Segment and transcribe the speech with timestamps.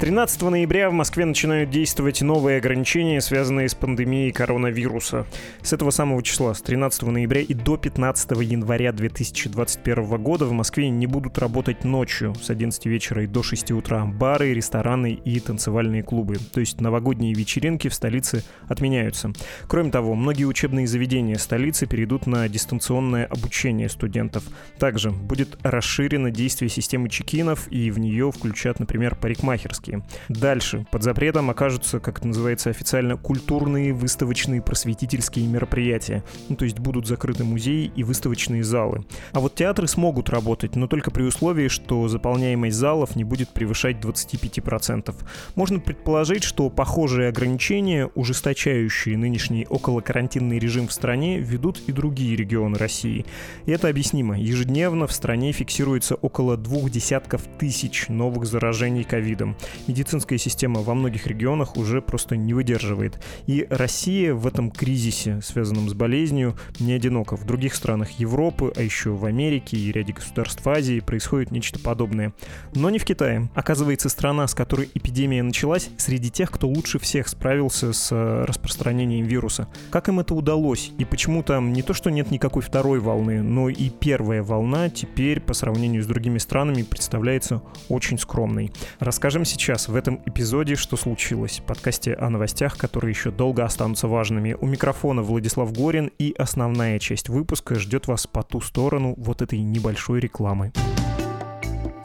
[0.00, 5.26] 13 ноября в Москве начинают действовать новые ограничения, связанные с пандемией коронавируса.
[5.62, 10.88] С этого самого числа, с 13 ноября и до 15 января 2021 года в Москве
[10.88, 16.04] не будут работать ночью с 11 вечера и до 6 утра бары, рестораны и танцевальные
[16.04, 16.36] клубы.
[16.52, 19.32] То есть новогодние вечеринки в столице отменяются.
[19.66, 24.44] Кроме того, многие учебные заведения столицы перейдут на дистанционное обучение студентов.
[24.78, 30.02] Также будет расширено действие системы чекинов и в нее включат, например, парикмахерские коммерческие.
[30.28, 30.86] Дальше.
[30.90, 36.22] Под запретом окажутся, как это называется официально, культурные, выставочные, просветительские мероприятия.
[36.48, 39.04] Ну, то есть будут закрыты музеи и выставочные залы.
[39.32, 43.96] А вот театры смогут работать, но только при условии, что заполняемость залов не будет превышать
[43.96, 45.14] 25%.
[45.54, 52.78] Можно предположить, что похожие ограничения, ужесточающие нынешний околокарантинный режим в стране, ведут и другие регионы
[52.78, 53.24] России.
[53.66, 54.38] И это объяснимо.
[54.38, 61.26] Ежедневно в стране фиксируется около двух десятков тысяч новых заражений ковидом медицинская система во многих
[61.26, 63.20] регионах уже просто не выдерживает.
[63.46, 67.36] И Россия в этом кризисе, связанном с болезнью, не одинока.
[67.36, 72.32] В других странах Европы, а еще в Америке и ряде государств Азии происходит нечто подобное.
[72.74, 73.48] Но не в Китае.
[73.54, 79.26] Оказывается, страна, с которой эпидемия началась, среди тех, кто лучше всех справился с э, распространением
[79.26, 79.68] вируса.
[79.90, 80.92] Как им это удалось?
[80.98, 85.40] И почему там не то, что нет никакой второй волны, но и первая волна теперь
[85.40, 88.72] по сравнению с другими странами представляется очень скромной.
[88.98, 94.56] Расскажем сейчас в этом эпизоде «Что случилось?» подкасте о новостях, которые еще долго останутся важными.
[94.58, 99.58] У микрофона Владислав Горин и основная часть выпуска ждет вас по ту сторону вот этой
[99.58, 100.72] небольшой рекламы.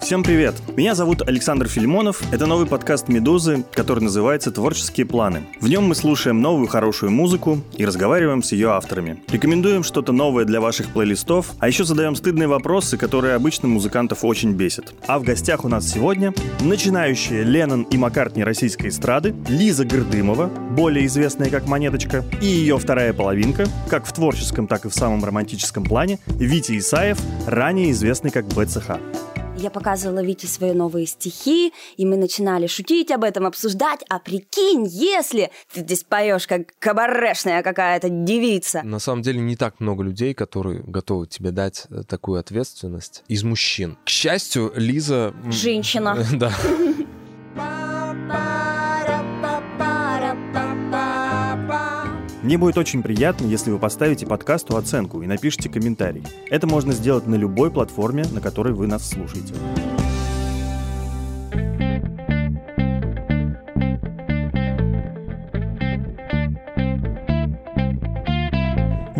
[0.03, 0.55] Всем привет!
[0.75, 2.21] Меня зовут Александр Филимонов.
[2.33, 5.43] Это новый подкаст «Медузы», который называется «Творческие планы».
[5.61, 9.23] В нем мы слушаем новую хорошую музыку и разговариваем с ее авторами.
[9.29, 14.51] Рекомендуем что-то новое для ваших плейлистов, а еще задаем стыдные вопросы, которые обычно музыкантов очень
[14.51, 14.93] бесят.
[15.07, 21.05] А в гостях у нас сегодня начинающие Леннон и Маккартни российской эстрады, Лиза Гордымова, более
[21.05, 25.85] известная как Монеточка, и ее вторая половинка, как в творческом, так и в самом романтическом
[25.85, 28.99] плане, Витя Исаев, ранее известный как БЦХ.
[29.55, 33.99] Я показывала Вите свои новые стихи, и мы начинали шутить об этом, обсуждать.
[34.09, 38.81] А прикинь, если ты здесь поешь как кабарешная какая-то девица.
[38.83, 43.43] На самом деле не так много людей, которые готовы тебе дать э, такую ответственность из
[43.43, 43.99] мужчин.
[44.03, 45.31] К счастью, Лиза...
[45.51, 46.17] Женщина.
[46.33, 46.51] Да.
[52.43, 56.23] Мне будет очень приятно, если вы поставите подкасту оценку и напишите комментарий.
[56.49, 59.53] Это можно сделать на любой платформе, на которой вы нас слушаете.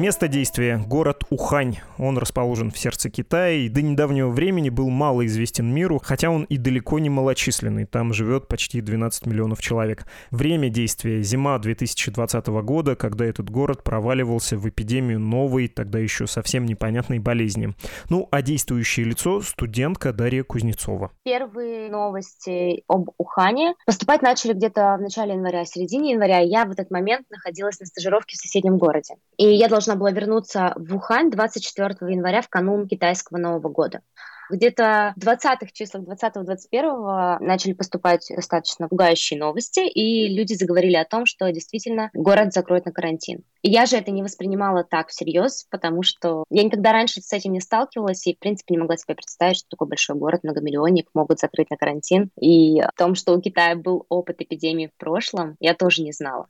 [0.03, 1.78] Место действия– город Ухань.
[1.97, 6.44] Он расположен в сердце Китая и до недавнего времени был мало известен миру, хотя он
[6.44, 7.86] и далеко не малочисленный.
[7.86, 10.06] Там живет почти 12 миллионов человек.
[10.30, 16.66] Время действия– зима 2020 года, когда этот город проваливался в эпидемию новой, тогда еще совсем
[16.66, 17.74] непонятной болезни.
[18.09, 21.12] Ну, а действующее лицо– студентка Дарья Кузнецова.
[21.24, 26.40] Первые новости об Ухане поступать начали где-то в начале января, середине января.
[26.40, 29.16] Я в этот момент находилась на стажировке в соседнем городе.
[29.38, 34.02] И я должна должна была вернуться в Ухань 24 января в канун китайского Нового года.
[34.50, 41.26] Где-то в 20-х числах 20-21 начали поступать достаточно пугающие новости, и люди заговорили о том,
[41.26, 43.44] что действительно город закроют на карантин.
[43.62, 47.53] И я же это не воспринимала так всерьез, потому что я никогда раньше с этим
[47.53, 51.40] не сталкивалась и, в принципе, не могла себе представить, что такой большой город, многомиллионник, могут
[51.40, 52.30] закрыть на карантин.
[52.40, 56.48] И о том, что у Китая был опыт эпидемии в прошлом, я тоже не знала.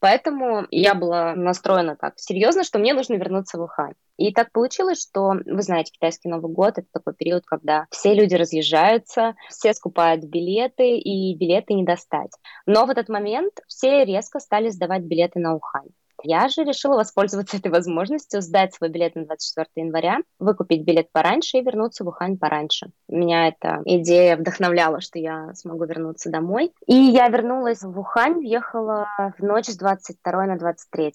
[0.00, 3.94] Поэтому я была настроена так серьезно, что мне нужно вернуться в Ухань.
[4.16, 8.34] И так получилось, что, вы знаете, китайский Новый год— это такой период, когда все люди
[8.34, 12.30] разъезжаются, все скупают билеты, и билеты не достать.
[12.66, 15.90] Но в этот момент все резко стали сдавать билеты на Ухань.
[16.26, 21.58] Я же решила воспользоваться этой возможностью, сдать свой билет на 24 января, выкупить билет пораньше
[21.58, 22.86] и вернуться в Ухань пораньше.
[23.08, 26.72] Меня эта идея вдохновляла, что я смогу вернуться домой.
[26.86, 29.06] И я вернулась в Ухань, въехала
[29.38, 31.12] в ночь с 22 на 23.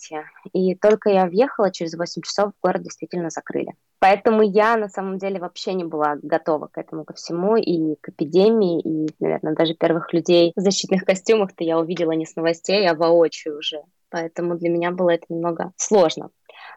[0.53, 3.73] И только я въехала, через 8 часов город действительно закрыли.
[3.97, 8.09] Поэтому я на самом деле вообще не была готова к этому ко всему, и к
[8.09, 12.94] эпидемии, и, наверное, даже первых людей в защитных костюмах-то я увидела не с новостей, а
[12.94, 16.29] воочию уже поэтому для меня было это немного сложно.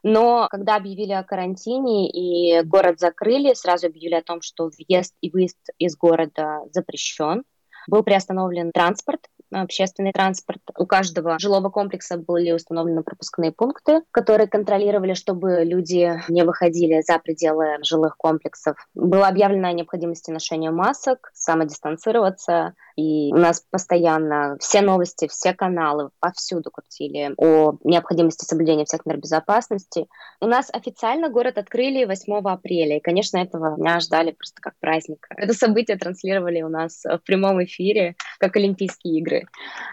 [0.02, 5.31] Но когда объявили о карантине и город закрыли, сразу объявили о том, что въезд и
[5.31, 7.44] выезд из города запрещен.
[7.88, 10.60] Был приостановлен транспорт, общественный транспорт.
[10.76, 17.19] У каждого жилого комплекса были установлены пропускные пункты, которые контролировали, чтобы люди не выходили за
[17.19, 18.76] пределы жилых комплексов.
[18.94, 26.10] Было объявлено о необходимости ношения масок, самодистанцироваться, и у нас постоянно все новости, все каналы
[26.20, 30.06] повсюду крутили о необходимости соблюдения всех мер безопасности.
[30.40, 35.28] У нас официально город открыли 8 апреля, и, конечно, этого дня ждали просто как праздника.
[35.37, 39.42] Это событие транслировали у нас в прямом эфире, как Олимпийские игры.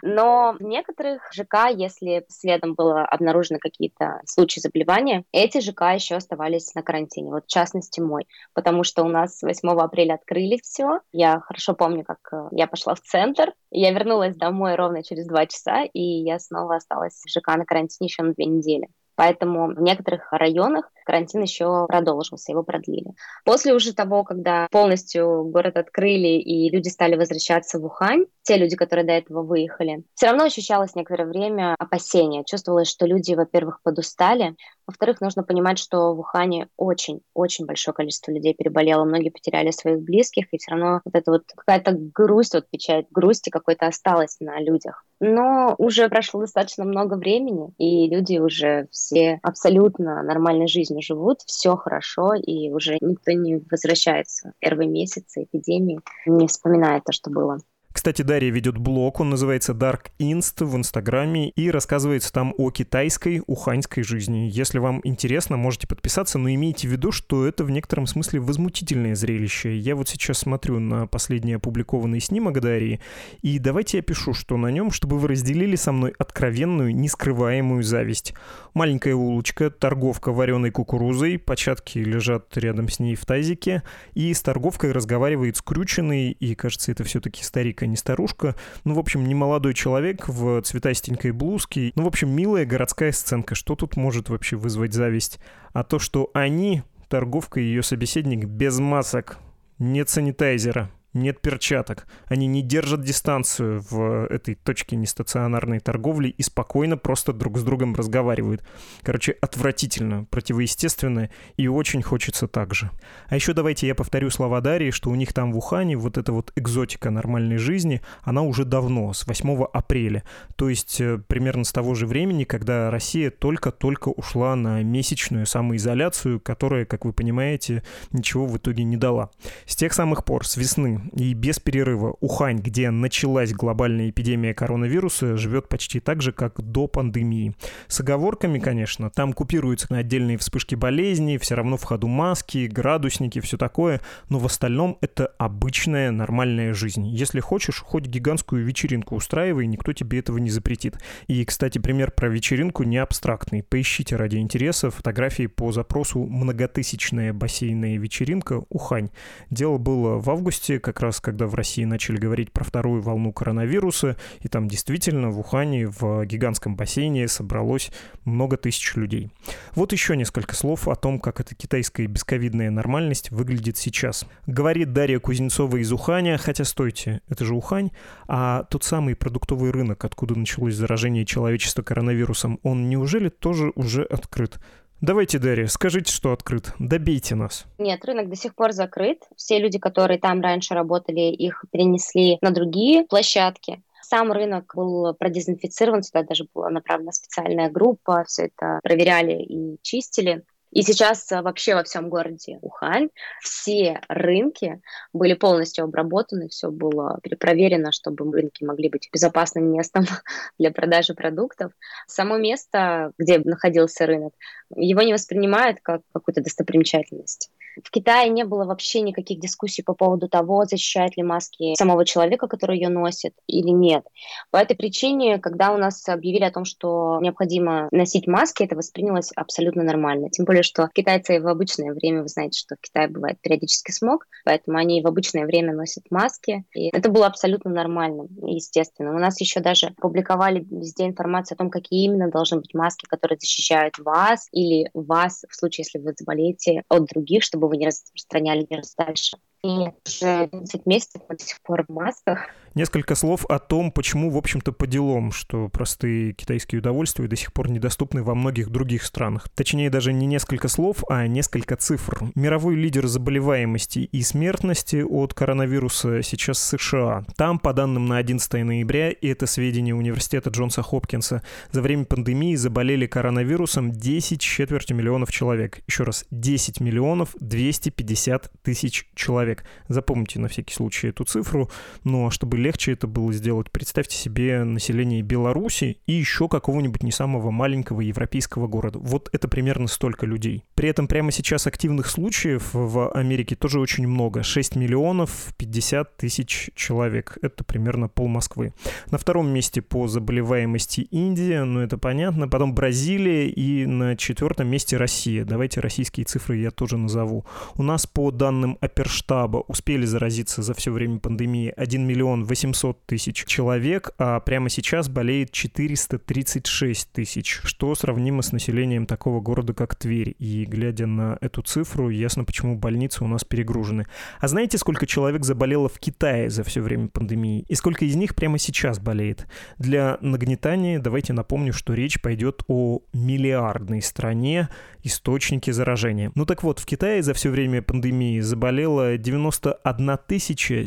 [0.02, 6.74] Но в некоторых ЖК, если следом было обнаружено какие-то случаи заболевания, эти ЖК еще оставались
[6.76, 7.32] на карантине.
[7.32, 11.02] Вот в частности мой, потому что у нас 8 апреля открыли все.
[11.12, 13.54] Я хорошо помню, как э, я пошла в центр.
[13.72, 18.08] Я вернулась домой ровно через два часа, и я снова осталась в ЖК на карантине
[18.08, 18.88] еще на две недели.
[19.20, 23.12] Поэтому в некоторых районах карантин еще продолжился, его продлили.
[23.44, 28.78] После уже того, когда полностью город открыли и люди стали возвращаться в Ухань, те люди,
[28.78, 32.46] которые до этого выехали, все равно ощущалось некоторое время опасение.
[32.46, 34.56] Чувствовалось, что люди, во-первых, подустали,
[34.90, 40.52] во-вторых, нужно понимать, что в Ухане очень-очень большое количество людей переболело, многие потеряли своих близких,
[40.52, 45.06] и все равно вот эта вот какая-то грусть, вот печать грусти какой-то осталась на людях.
[45.20, 51.76] Но уже прошло достаточно много времени, и люди уже все абсолютно нормальной жизнью живут, все
[51.76, 57.60] хорошо, и уже никто не возвращается первые месяцы эпидемии, не вспоминает то, что было.
[57.92, 63.42] Кстати, Дарья ведет блог, он называется Dark Inst в Инстаграме и рассказывается там о китайской
[63.48, 64.48] уханьской жизни.
[64.52, 69.16] Если вам интересно, можете подписаться, но имейте в виду, что это в некотором смысле возмутительное
[69.16, 69.76] зрелище.
[69.76, 73.02] Я вот сейчас смотрю на последний опубликованный снимок Дарьи,
[73.42, 78.36] и давайте я пишу, что на нем, чтобы вы разделили со мной откровенную, нескрываемую зависть.
[78.76, 83.82] Маленькая улочка, торговка вареной кукурузой, початки лежат рядом с ней в тазике,
[84.14, 88.56] и с торговкой разговаривает скрюченный, и, кажется, это все-таки старик старик, а не старушка.
[88.84, 91.92] Ну, в общем, не молодой человек в цветастенькой блузке.
[91.96, 93.56] Ну, в общем, милая городская сценка.
[93.56, 95.40] Что тут может вообще вызвать зависть?
[95.74, 99.38] А то, что они, торговка и ее собеседник, без масок,
[99.80, 106.98] нет санитайзера, нет перчаток, они не держат дистанцию в этой точке нестационарной торговли и спокойно
[106.98, 108.64] просто друг с другом разговаривают.
[109.02, 112.92] Короче, отвратительно, противоестественно и очень хочется так же.
[113.28, 116.32] А еще давайте я повторю слова Дарьи, что у них там в Ухане вот эта
[116.32, 120.24] вот экзотика нормальной жизни, она уже давно, с 8 апреля.
[120.56, 126.40] То есть э, примерно с того же времени, когда Россия только-только ушла на месячную самоизоляцию,
[126.40, 129.32] которая, как вы понимаете, ничего в итоге не дала.
[129.66, 135.38] С тех самых пор, с весны и без перерыва Ухань, где началась глобальная эпидемия коронавируса,
[135.38, 137.56] живет почти так же, как до пандемии.
[137.88, 143.40] С оговорками, конечно, там купируются на отдельные вспышки болезней, все равно в ходу маски, градусники,
[143.40, 147.08] все такое, но в остальном это обычная нормальная жизнь.
[147.08, 150.98] Если хочешь, хоть гигантскую вечеринку устраивай, никто тебе этого не запретит.
[151.28, 153.64] И, кстати, пример про вечеринку не абстрактный.
[153.64, 159.10] Поищите ради интереса фотографии по запросу «Многотысячная бассейная вечеринка Ухань».
[159.50, 164.18] Дело было в августе, как раз когда в России начали говорить про вторую волну коронавируса,
[164.42, 167.92] и там действительно в Ухане в гигантском бассейне собралось
[168.26, 169.30] много тысяч людей.
[169.76, 174.26] Вот еще несколько слов о том, как эта китайская бесковидная нормальность выглядит сейчас.
[174.48, 177.92] Говорит Дарья Кузнецова из Уханя, хотя стойте, это же Ухань,
[178.28, 184.60] а тот самый продуктовый рынок, откуда началось заражение человечества коронавирусом, он неужели тоже уже открыт?
[185.02, 186.74] Давайте, Дарья, скажите, что открыт.
[186.78, 187.66] Добейте нас.
[187.78, 189.24] Нет, рынок до сих пор закрыт.
[189.38, 193.82] Все люди, которые там раньше работали, их перенесли на другие площадки.
[194.02, 200.44] Сам рынок был продезинфицирован, сюда даже была направлена специальная группа, все это проверяли и чистили.
[200.72, 203.10] И сейчас э, вообще во всем городе Ухань
[203.42, 204.82] все рынки
[205.14, 210.06] были полностью обработаны, все было перепроверено, чтобы рынки могли быть безопасным местом
[210.60, 211.72] для продажи продуктов.
[212.08, 214.34] Само место, где находился рынок,
[214.76, 217.50] его не воспринимают как какую-то достопримечательность.
[217.84, 222.48] В Китае не было вообще никаких дискуссий по поводу того, защищает ли маски самого человека,
[222.48, 224.06] который ее носит, или нет.
[224.52, 229.32] По этой причине, когда у нас объявили о том, что необходимо носить маски, это воспринялось
[229.36, 230.30] абсолютно нормально.
[230.30, 234.28] Тем более, что китайцы в обычное время, вы знаете, что в Китае бывает периодически смог,
[234.46, 236.66] поэтому они в обычное время носят маски.
[236.74, 239.16] И это было абсолютно нормально, естественно.
[239.16, 243.38] У нас еще даже публиковали везде информацию о том, какие именно должны быть маски, которые
[243.40, 248.66] защищают вас или вас в случае, если вы заболеете от других, чтобы вы не распространяли
[248.70, 249.38] вирус дальше.
[249.64, 252.50] И уже 10 месяцев мы до сих пор в масках.
[252.76, 257.52] Несколько слов о том, почему, в общем-то, по делам, что простые китайские удовольствия до сих
[257.52, 259.50] пор недоступны во многих других странах.
[259.56, 262.32] Точнее, даже не несколько слов, а несколько цифр.
[262.36, 267.26] Мировой лидер заболеваемости и смертности от коронавируса сейчас США.
[267.36, 272.56] Там, по данным на 11 ноября, и это сведения университета Джонса Хопкинса, за время пандемии
[272.56, 275.80] заболели коронавирусом 10 четверти миллионов человек.
[275.88, 279.64] Еще раз, 10 миллионов 250 тысяч человек.
[279.88, 281.70] Запомните на всякий случай эту цифру.
[282.04, 287.12] Ну а чтобы легче это было сделать, представьте себе население Беларуси и еще какого-нибудь не
[287.12, 289.00] самого маленького европейского города.
[289.00, 290.64] Вот это примерно столько людей.
[290.76, 294.44] При этом прямо сейчас активных случаев в Америке тоже очень много.
[294.44, 297.38] 6 миллионов 50 тысяч человек.
[297.42, 298.74] Это примерно пол Москвы.
[299.12, 302.48] На втором месте по заболеваемости Индия, ну это понятно.
[302.48, 305.46] Потом Бразилия и на четвертом месте Россия.
[305.46, 307.46] Давайте российские цифры я тоже назову.
[307.76, 313.46] У нас по данным Оперштаба успели заразиться за все время пандемии 1 миллион 800 тысяч
[313.46, 320.36] человек, а прямо сейчас болеет 436 тысяч, что сравнимо с населением такого города, как Тверь.
[320.40, 324.08] И глядя на эту цифру, ясно, почему больницы у нас перегружены.
[324.40, 327.66] А знаете, сколько человек заболело в Китае за все время пандемии?
[327.68, 329.48] И сколько из них прямо сейчас болеет?
[329.78, 334.70] Для нагнетания давайте напомню, что речь пойдет о миллиардной стране,
[335.04, 336.32] источнике заражения.
[336.36, 340.10] Ну так вот, в Китае за все время пандемии заболело 91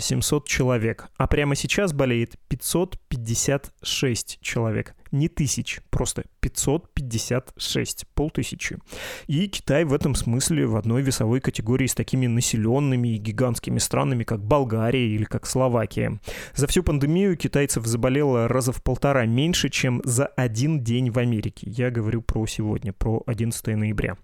[0.00, 8.78] 700 человек, а прямо сейчас болеет 556 человек не тысяч, просто 556, полтысячи.
[9.26, 14.24] И Китай в этом смысле в одной весовой категории с такими населенными и гигантскими странами,
[14.24, 16.18] как Болгария или как Словакия.
[16.54, 21.68] За всю пандемию китайцев заболело раза в полтора меньше, чем за один день в Америке.
[21.70, 24.16] Я говорю про сегодня, про 11 ноября.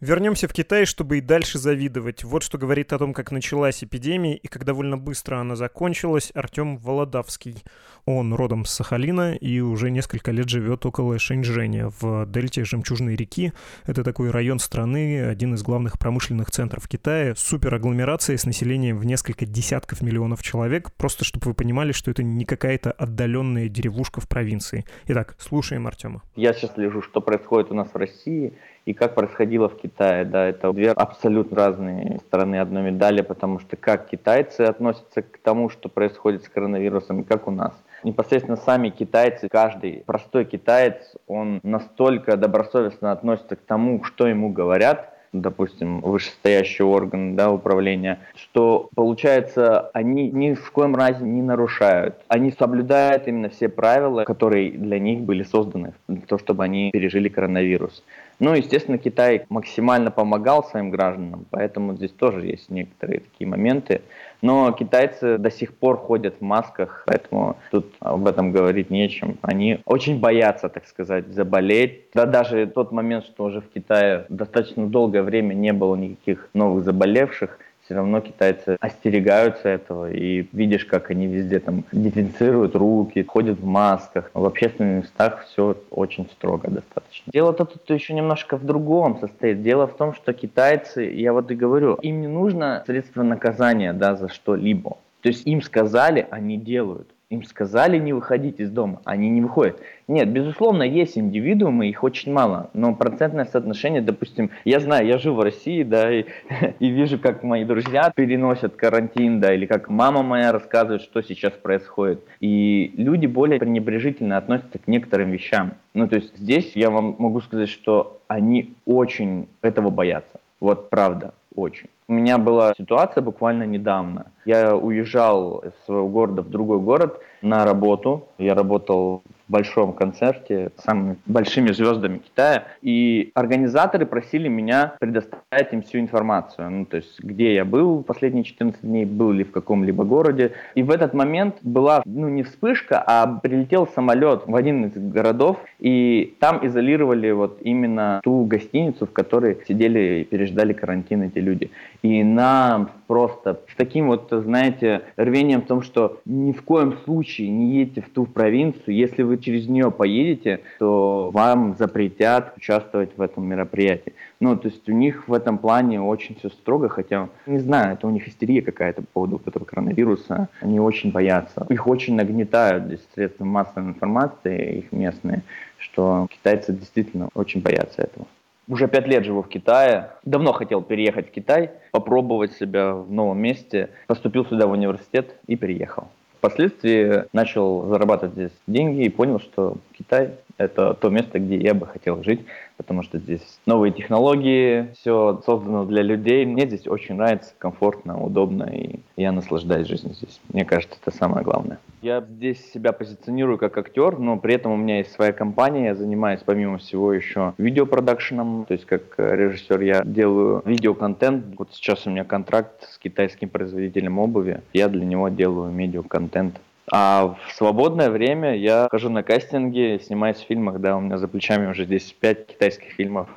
[0.00, 2.22] Вернемся в Китай, чтобы и дальше завидовать.
[2.22, 6.78] Вот что говорит о том, как началась эпидемия и как довольно быстро она закончилась Артем
[6.78, 7.64] Володавский.
[8.04, 13.52] Он родом с Сахалина и уже несколько лет живет около Шэньчжэня в дельте Жемчужной реки.
[13.86, 19.46] Это такой район страны, один из главных промышленных центров Китая, суперагломерация с населением в несколько
[19.46, 24.84] десятков миллионов человек, просто чтобы вы понимали, что это не какая-то отдаленная деревушка в провинции.
[25.06, 26.22] Итак, слушаем Артема.
[26.36, 28.54] Я сейчас слежу, что происходит у нас в России
[28.84, 30.24] и как происходило в Китае.
[30.24, 35.68] Да, это две абсолютно разные стороны одной медали, потому что как китайцы относятся к тому,
[35.68, 41.60] что происходит с коронавирусом, и как у нас непосредственно сами китайцы, каждый простой китаец, он
[41.62, 49.90] настолько добросовестно относится к тому, что ему говорят, допустим, вышестоящий орган да, управления, что, получается,
[49.92, 52.16] они ни в коем разе не нарушают.
[52.28, 55.92] Они соблюдают именно все правила, которые для них были созданы,
[56.26, 58.02] того, чтобы они пережили коронавирус.
[58.40, 64.02] Ну, естественно, Китай максимально помогал своим гражданам, поэтому здесь тоже есть некоторые такие моменты.
[64.42, 69.38] Но китайцы до сих пор ходят в масках, поэтому тут об этом говорить нечем.
[69.42, 72.02] Они очень боятся, так сказать, заболеть.
[72.14, 76.84] Да даже тот момент, что уже в Китае достаточно долгое время не было никаких новых
[76.84, 83.58] заболевших, все равно китайцы остерегаются этого, и видишь, как они везде там дефинцируют руки, ходят
[83.58, 84.30] в масках.
[84.34, 87.32] В общественных местах все очень строго достаточно.
[87.32, 89.62] Дело-то тут еще немножко в другом состоит.
[89.62, 94.16] Дело в том, что китайцы, я вот и говорю, им не нужно средства наказания да,
[94.16, 94.98] за что-либо.
[95.22, 97.08] То есть им сказали, они делают.
[97.30, 99.78] Им сказали не выходить из дома, они не выходят.
[100.06, 105.36] Нет, безусловно, есть индивидуумы, их очень мало, но процентное соотношение, допустим, я знаю, я живу
[105.36, 106.24] в России, да, и,
[106.78, 111.52] и вижу, как мои друзья переносят карантин, да, или как мама моя рассказывает, что сейчас
[111.52, 112.24] происходит.
[112.40, 115.74] И люди более пренебрежительно относятся к некоторым вещам.
[115.92, 120.40] Ну, то есть здесь я вам могу сказать, что они очень этого боятся.
[120.60, 121.88] Вот правда, очень.
[122.10, 124.32] У меня была ситуация буквально недавно.
[124.46, 128.28] Я уезжал из своего города в другой город на работу.
[128.38, 132.64] Я работал большом концерте с самыми большими звездами Китая.
[132.82, 136.70] И организаторы просили меня предоставить им всю информацию.
[136.70, 140.52] Ну, то есть, где я был последние 14 дней, был ли в каком-либо городе.
[140.74, 145.58] И в этот момент была, ну, не вспышка, а прилетел самолет в один из городов,
[145.78, 151.70] и там изолировали вот именно ту гостиницу, в которой сидели и переждали карантин эти люди.
[152.02, 157.48] И нам просто с таким вот, знаете, рвением в том, что ни в коем случае
[157.48, 163.22] не едьте в ту провинцию, если вы через нее поедете, то вам запретят участвовать в
[163.22, 164.12] этом мероприятии.
[164.40, 168.06] Ну, то есть у них в этом плане очень все строго, хотя, не знаю, это
[168.06, 170.48] у них истерия какая-то по поводу этого коронавируса.
[170.60, 171.66] Они очень боятся.
[171.70, 175.42] Их очень нагнетают здесь средства массовой информации, их местные,
[175.78, 178.26] что китайцы действительно очень боятся этого.
[178.68, 180.10] Уже пять лет живу в Китае.
[180.24, 183.88] Давно хотел переехать в Китай, попробовать себя в новом месте.
[184.06, 186.08] Поступил сюда в университет и переехал.
[186.38, 191.86] Впоследствии начал зарабатывать здесь деньги и понял, что Китай это то место, где я бы
[191.86, 192.44] хотел жить,
[192.78, 196.46] потому что здесь новые технологии, все создано для людей.
[196.46, 200.40] Мне здесь очень нравится, комфортно, удобно, и я наслаждаюсь жизнью здесь.
[200.50, 201.78] Мне кажется, это самое главное.
[202.00, 205.94] Я здесь себя позиционирую как актер, но при этом у меня есть своя компания, я
[205.96, 211.44] занимаюсь помимо всего еще видеопродакшеном, то есть как режиссер я делаю видеоконтент.
[211.58, 216.60] Вот сейчас у меня контракт с китайским производителем обуви, я для него делаю медиаконтент.
[216.90, 221.28] А в свободное время я хожу на кастинги, снимаюсь в фильмах, да, у меня за
[221.28, 223.28] плечами уже здесь пять китайских фильмов.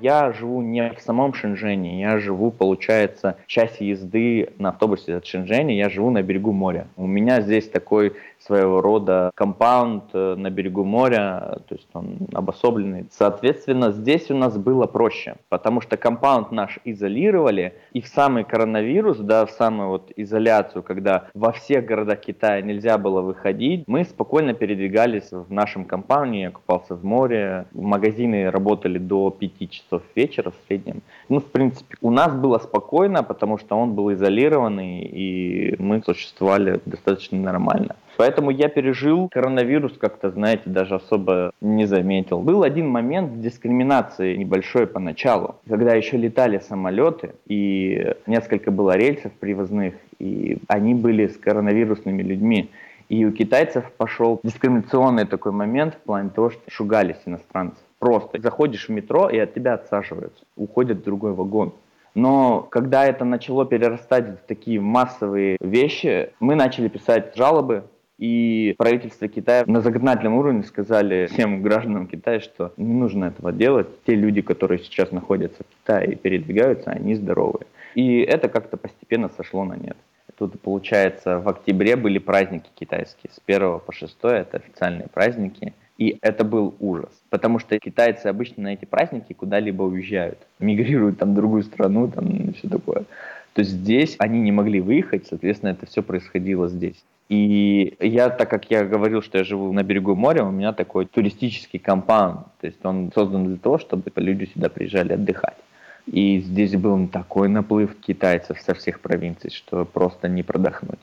[0.00, 5.76] Я живу не в самом Шэньчжэне, я живу, получается, часть езды на автобусе от Шэньчжэня,
[5.76, 6.86] я живу на берегу моря.
[6.96, 13.06] У меня здесь такой своего рода компаунд э, на берегу моря, то есть он обособленный.
[13.10, 19.18] Соответственно, здесь у нас было проще, потому что компаунд наш изолировали, и в самый коронавирус,
[19.18, 24.54] да, в самую вот изоляцию, когда во всех городах Китая нельзя было выходить, мы спокойно
[24.54, 30.54] передвигались в нашем компаунде, я купался в море, магазины работали до 5 часов вечера в
[30.66, 31.02] среднем.
[31.28, 36.80] Ну, в принципе, у нас было спокойно, потому что он был изолированный, и мы существовали
[36.86, 37.96] достаточно нормально.
[38.16, 42.40] Поэтому я пережил коронавирус как-то, знаете, даже особо не заметил.
[42.40, 49.94] Был один момент дискриминации небольшой поначалу, когда еще летали самолеты, и несколько было рельсов привозных,
[50.18, 52.70] и они были с коронавирусными людьми.
[53.08, 57.80] И у китайцев пошел дискриминационный такой момент в плане того, что шугались иностранцы.
[58.00, 61.74] Просто заходишь в метро, и от тебя отсаживаются, уходят в другой вагон.
[62.14, 67.84] Но когда это начало перерастать в такие массовые вещи, мы начали писать жалобы
[68.18, 73.88] и правительство Китая на законодательном уровне сказали всем гражданам Китая, что не нужно этого делать.
[74.06, 77.66] Те люди, которые сейчас находятся в Китае и передвигаются, они здоровые.
[77.94, 79.96] И это как-то постепенно сошло на нет.
[80.36, 83.30] Тут, получается, в октябре были праздники китайские.
[83.30, 85.74] С 1 по 6 это официальные праздники.
[86.00, 87.12] И это был ужас.
[87.28, 90.38] Потому что китайцы обычно на эти праздники куда-либо уезжают.
[90.58, 93.04] Мигрируют там в другую страну, там все такое.
[93.52, 97.04] То есть здесь они не могли выехать, соответственно, это все происходило здесь.
[97.28, 101.04] И я, так как я говорил, что я живу на берегу моря, у меня такой
[101.04, 102.46] туристический компаунд.
[102.62, 105.58] То есть он создан для того, чтобы люди сюда приезжали отдыхать.
[106.06, 110.98] И здесь был такой наплыв китайцев со всех провинций, что просто не продохнуть.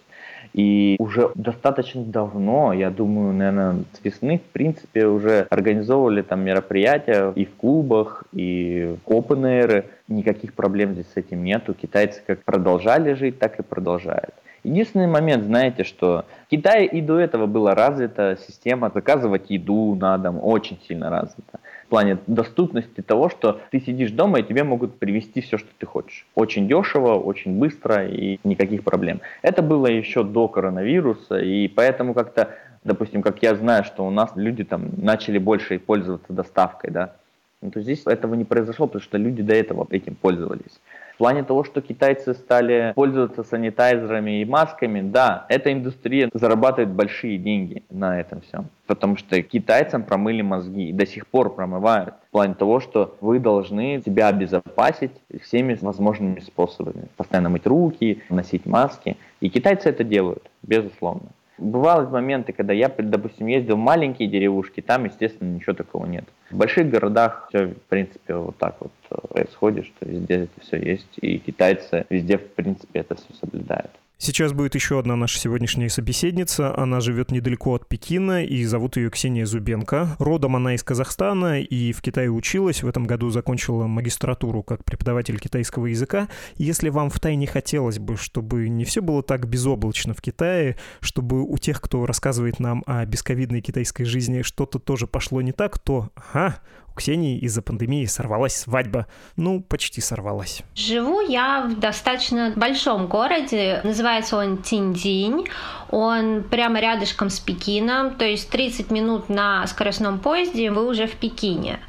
[0.53, 7.31] И уже достаточно давно, я думаю, наверное, с весны, в принципе, уже организовывали там мероприятия
[7.35, 9.85] и в клубах, и в open air.
[10.07, 11.73] Никаких проблем здесь с этим нету.
[11.73, 14.33] Китайцы как продолжали жить, так и продолжают.
[14.67, 20.17] Единственный момент, знаете, что в Китае и до этого была развита система заказывать еду на
[20.17, 21.61] дом, очень сильно развита.
[21.85, 25.85] В плане доступности того, что ты сидишь дома и тебе могут привезти все, что ты
[25.85, 26.27] хочешь.
[26.35, 29.21] Очень дешево, очень быстро и никаких проблем.
[29.41, 32.49] Это было еще до коронавируса, и поэтому как-то,
[32.83, 37.13] допустим, как я знаю, что у нас люди там начали больше пользоваться доставкой, да,
[37.61, 40.81] ну, то здесь этого не произошло, потому что люди до этого этим пользовались.
[41.17, 47.39] В плане того, что китайцы стали пользоваться санитайзерами и масками, да, эта индустрия зарабатывает большие
[47.39, 48.67] деньги на этом всем.
[48.85, 52.13] Потому что китайцам промыли мозги и до сих пор промывают.
[52.27, 57.07] В плане того, что вы должны себя обезопасить всеми возможными способами.
[57.15, 59.17] Постоянно мыть руки, носить маски.
[59.41, 61.29] И китайцы это делают, безусловно.
[61.57, 66.25] Бывали моменты, когда я, допустим, ездил в маленькие деревушки, там, естественно, ничего такого нет.
[66.51, 70.77] В больших городах все, в принципе, вот так вот э, происходит, что везде это все
[70.77, 73.91] есть, и китайцы везде, в принципе, это все соблюдают.
[74.19, 76.75] Сейчас будет еще одна наша сегодняшняя собеседница.
[76.75, 80.15] Она живет недалеко от Пекина и зовут ее Ксения Зубенко.
[80.17, 82.81] Родом она из Казахстана и в Китае училась.
[82.81, 86.29] В этом году закончила магистратуру как преподаватель китайского языка.
[86.55, 91.43] Если вам в Тайне хотелось бы, чтобы не все было так безоблачно в Китае, чтобы
[91.43, 96.09] у тех, кто рассказывает нам о бесковидной китайской жизни, что-то тоже пошло не так, то,
[96.15, 96.59] ага,
[96.97, 99.07] Ксении из-за пандемии сорвалась свадьба.
[99.35, 100.63] Ну, почти сорвалась.
[100.75, 103.81] Живу я в достаточно большом городе.
[103.83, 105.45] Называется он Тиндинь.
[105.89, 108.15] Он прямо рядышком с Пекином.
[108.15, 111.79] То есть 30 минут на скоростном поезде вы уже в Пекине.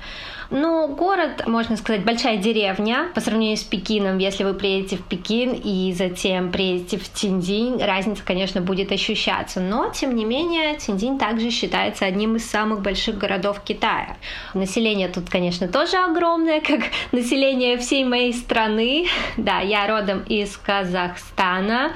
[0.51, 4.17] Ну, город, можно сказать, большая деревня по сравнению с Пекином.
[4.17, 9.61] Если вы приедете в Пекин и затем приедете в Тиндинь, разница, конечно, будет ощущаться.
[9.61, 14.17] Но, тем не менее, Тиндинь также считается одним из самых больших городов Китая.
[14.55, 16.81] Население тут, конечно, тоже огромное, как
[17.13, 19.07] население всей моей страны.
[19.37, 21.93] Да, я родом из Казахстана.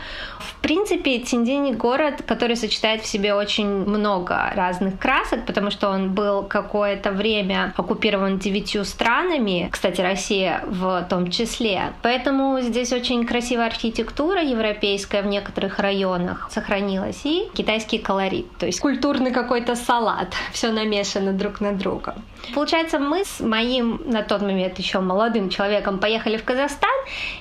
[0.62, 6.44] Принципе, Тиндинь город, который сочетает в себе очень много разных красок, потому что он был
[6.44, 11.92] какое-то время оккупирован девятью странами, кстати, Россия в том числе.
[12.02, 18.78] Поэтому здесь очень красивая архитектура европейская в некоторых районах сохранилась и китайский колорит, то есть
[18.78, 22.14] культурный какой-то салат, все намешано друг на друга.
[22.54, 26.90] Получается, мы с моим на тот момент еще молодым человеком поехали в Казахстан,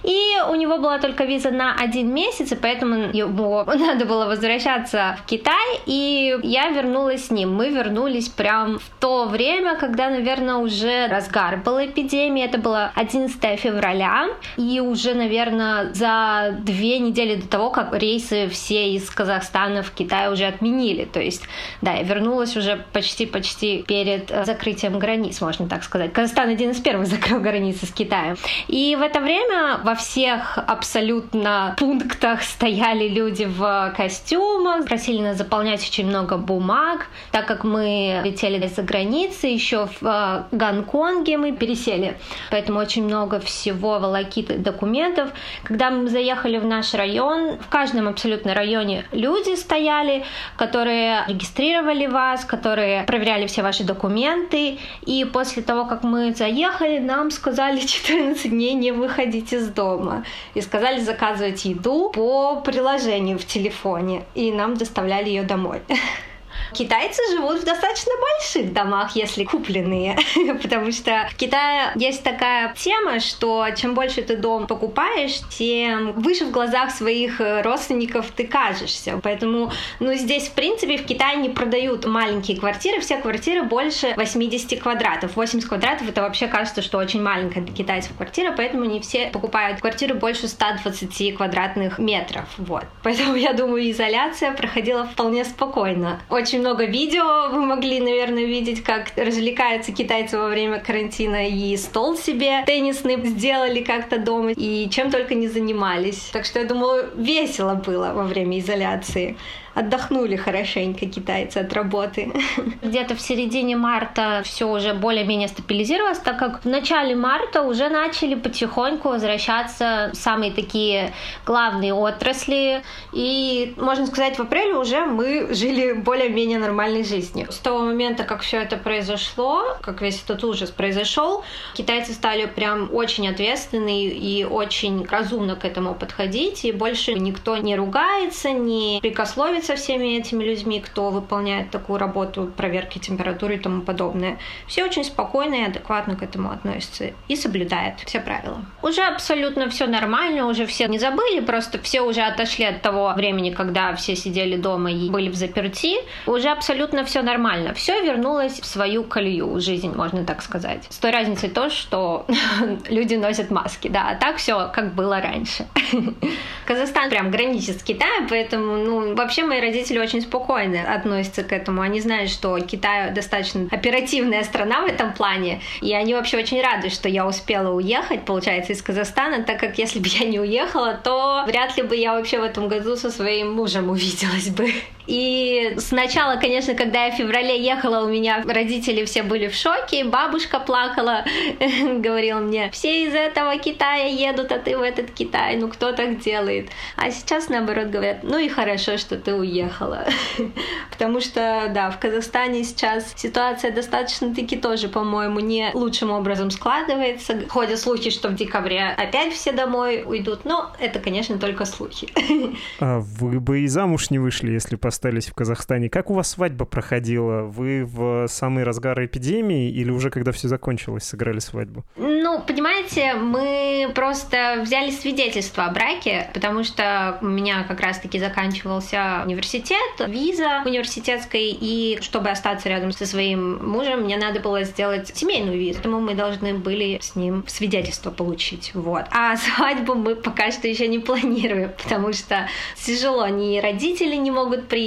[0.04, 5.18] и у него была только виза на один месяц, и поэтому ему надо было возвращаться
[5.22, 7.54] в Китай, и я вернулась с ним.
[7.54, 12.44] Мы вернулись прям в то время, когда, наверное, уже разгар был эпидемии.
[12.44, 18.92] Это было 11 февраля, и уже, наверное, за две недели до того, как рейсы все
[18.94, 21.06] из Казахстана в Китай уже отменили.
[21.06, 21.44] То есть,
[21.82, 26.14] да, я вернулась уже почти-почти перед э, закрытием границ, можно так сказать.
[26.14, 28.38] Казахстан один из первых закрыл границы с Китаем.
[28.68, 35.82] И в это время во всех абсолютно пунктах стояли люди в костюмах, просили нас заполнять
[35.82, 42.18] очень много бумаг, так как мы летели за границы, еще в э, Гонконге мы пересели,
[42.50, 45.30] поэтому очень много всего волокиты документов.
[45.64, 50.24] Когда мы заехали в наш район, в каждом абсолютно районе люди стояли,
[50.58, 57.32] которые регистрировали вас, которые проверяли все ваши документы, и после того, как мы заехали, нам
[57.32, 60.24] сказали 14 дней не выходить из дома.
[60.54, 62.91] И сказали заказывать еду по приложению
[63.38, 64.24] в телефоне.
[64.36, 65.82] И нам доставляли ее домой.
[66.74, 70.18] Китайцы живут в достаточно больших домах, если купленные,
[70.62, 76.46] потому что в Китае есть такая тема, что чем больше ты дом покупаешь, тем выше
[76.46, 79.20] в глазах своих э, родственников ты кажешься.
[79.22, 84.82] Поэтому, ну, здесь, в принципе, в Китае не продают маленькие квартиры, все квартиры больше 80
[84.82, 85.36] квадратов.
[85.36, 89.82] 80 квадратов это вообще кажется, что очень маленькая для китайцев квартира, поэтому не все покупают
[89.82, 92.46] квартиры больше 120 квадратных метров.
[92.58, 92.86] Вот.
[93.04, 96.22] Поэтому, я думаю, изоляция проходила вполне спокойно.
[96.30, 102.16] Очень много видео вы могли, наверное, видеть, как развлекаются китайцы во время карантина и стол
[102.16, 106.30] себе теннисный сделали как-то дома и чем только не занимались.
[106.32, 109.38] Так что я думаю, весело было во время изоляции
[109.74, 112.32] отдохнули хорошенько китайцы от работы.
[112.82, 118.36] Где-то в середине марта все уже более-менее стабилизировалось, так как в начале марта уже начали
[118.36, 121.14] потихоньку возвращаться самые такие
[121.46, 122.84] главные отрасли.
[123.14, 127.52] И, можно сказать, в апреле уже мы жили более-менее нормальной жизнью.
[127.52, 132.90] С того момента, как все это произошло, как весь этот ужас произошел, китайцы стали прям
[132.94, 139.61] очень ответственны и очень разумно к этому подходить, и больше никто не ругается, не прикословится
[139.64, 144.38] со всеми этими людьми, кто выполняет такую работу проверки температуры и тому подобное.
[144.68, 148.64] Все очень спокойно и адекватно к этому относятся и соблюдают все правила.
[148.82, 153.52] Уже абсолютно все нормально, уже все не забыли, просто все уже отошли от того времени,
[153.52, 155.96] когда все сидели дома и были в заперти.
[156.26, 157.74] Уже абсолютно все нормально.
[157.74, 160.86] Все вернулось в свою колею, жизнь, можно так сказать.
[160.90, 162.26] С той разницей то, что
[162.90, 165.66] люди носят маски, да, а так все как было раньше.
[166.66, 171.82] Казахстан прям граничит с Китаем, поэтому, ну, вообще мои родители очень спокойно относятся к этому.
[171.82, 176.90] Они знают, что Китай достаточно оперативная страна в этом плане, и они вообще очень рады,
[176.90, 181.44] что я успела уехать, получается, из Казахстана, так как если бы я не уехала, то
[181.46, 184.72] вряд ли бы я вообще в этом году со своим мужем увиделась бы.
[185.08, 190.04] И сначала, конечно, когда я в феврале ехала, у меня родители все были в шоке,
[190.04, 191.26] бабушка плакала,
[192.00, 196.20] говорила мне, все из этого Китая едут, а ты в этот Китай, ну кто так
[196.20, 196.70] делает?
[196.96, 200.06] А сейчас, наоборот, говорят, ну и хорошо, что ты уехала.
[200.92, 207.48] Потому что, да, в Казахстане сейчас ситуация достаточно-таки тоже, по-моему, не лучшим образом складывается.
[207.50, 212.08] Ходят слухи, что в декабре опять все домой уйдут, но это, конечно, только слухи.
[212.80, 215.90] А вы бы и замуж не вышли, если бы остались в Казахстане.
[215.90, 217.44] Как у вас свадьба проходила?
[217.44, 221.86] Вы в самый разгар эпидемии или уже когда все закончилось, сыграли свадьбу?
[221.96, 229.22] Ну, понимаете, мы просто взяли свидетельство о браке, потому что у меня как раз-таки заканчивался
[229.26, 229.78] университет,
[230.08, 235.80] виза университетская, и чтобы остаться рядом со своим мужем, мне надо было сделать семейную визу,
[235.82, 239.06] поэтому мы должны были с ним свидетельство получить, вот.
[239.12, 244.68] А свадьбу мы пока что еще не планируем, потому что тяжело, ни родители не могут
[244.68, 244.81] приехать,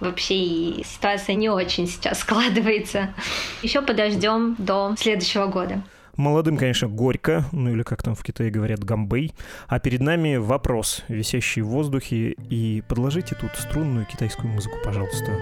[0.00, 3.14] вообще и ситуация не очень сейчас складывается.
[3.62, 5.82] Еще подождем до следующего года.
[6.16, 9.32] Молодым, конечно, горько, ну или как там в Китае говорят, гамбей.
[9.68, 15.38] А перед нами вопрос, висящий в воздухе, и подложите тут струнную китайскую музыку, пожалуйста.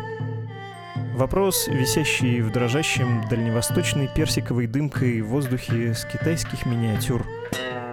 [1.15, 7.25] Вопрос, висящий в дрожащем дальневосточной персиковой дымкой в воздухе с китайских миниатюр.